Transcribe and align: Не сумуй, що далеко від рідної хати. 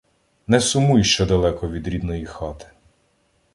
Не 0.47 0.59
сумуй, 0.59 1.03
що 1.03 1.25
далеко 1.25 1.69
від 1.69 1.87
рідної 1.87 2.25
хати. 2.25 2.65